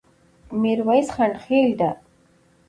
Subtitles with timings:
[0.61, 1.91] ميرويس ځنډيخيل ډه